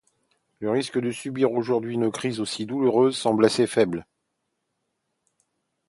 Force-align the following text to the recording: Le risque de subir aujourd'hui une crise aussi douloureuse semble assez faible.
Le 0.57 0.71
risque 0.71 0.97
de 0.99 1.11
subir 1.11 1.51
aujourd'hui 1.51 1.93
une 1.93 2.09
crise 2.11 2.39
aussi 2.39 2.65
douloureuse 2.65 3.15
semble 3.15 3.45
assez 3.45 3.67
faible. 3.67 4.07